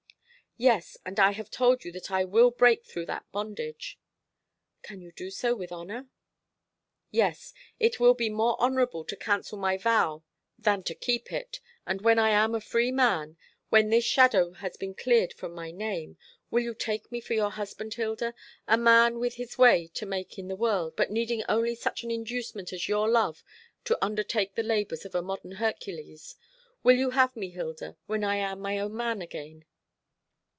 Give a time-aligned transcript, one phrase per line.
[0.57, 3.97] "Yes, and I have told you that I will break through that bondage."
[4.83, 6.05] "Can you do so with honour?"
[7.09, 7.51] "Yes.
[7.79, 10.23] It will be more honourable to cancel my vow
[10.59, 13.37] than to keep it; and when I am a free man
[13.69, 16.19] when this shadow has been cleared from my name
[16.51, 18.35] will you take me for your husband, Hilda
[18.67, 22.11] a man with his way to make in the world, but needing only such an
[22.11, 23.43] inducement as your love
[23.85, 26.35] to undertake the labours of a modern Hercules?
[26.83, 29.65] Will you have me, Hilda, when I am my own man again?"